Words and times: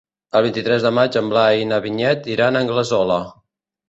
El 0.37 0.43
vint-i-tres 0.45 0.85
de 0.85 0.91
maig 0.99 1.17
en 1.19 1.27
Blai 1.33 1.61
i 1.63 1.67
na 1.71 1.79
Vinyet 1.83 2.25
iran 2.37 2.57
a 2.57 2.63
Anglesola. 2.67 3.19